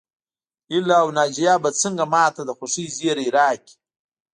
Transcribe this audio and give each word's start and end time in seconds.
هيله 0.71 0.95
او 1.03 1.07
ناجيه 1.17 1.55
به 1.63 1.69
څنګه 1.81 2.03
ماته 2.13 2.41
د 2.45 2.49
خوښۍ 2.57 2.85
زيری 2.97 3.27
راکړي 3.37 3.73